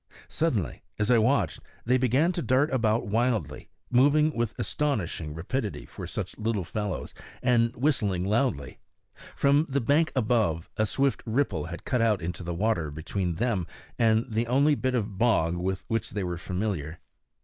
[0.29, 6.07] Suddenly, as I watched, they began to dart about wildly, moving with astonishing rapidity for
[6.07, 8.79] such little fellows, and whistling loudly.
[9.35, 13.67] From the bank above, a swift ripple had cut out into the water between them
[13.99, 16.97] and the only bit of bog with which they were familiar.